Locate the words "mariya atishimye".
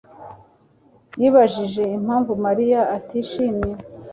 2.45-3.71